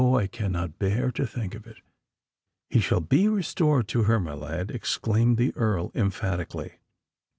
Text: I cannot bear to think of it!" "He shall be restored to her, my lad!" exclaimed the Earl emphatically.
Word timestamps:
I 0.15 0.25
cannot 0.25 0.79
bear 0.79 1.11
to 1.11 1.27
think 1.27 1.53
of 1.53 1.67
it!" 1.67 1.77
"He 2.71 2.79
shall 2.79 3.01
be 3.01 3.27
restored 3.27 3.87
to 3.89 4.05
her, 4.05 4.19
my 4.19 4.33
lad!" 4.33 4.71
exclaimed 4.71 5.37
the 5.37 5.53
Earl 5.55 5.91
emphatically. 5.93 6.79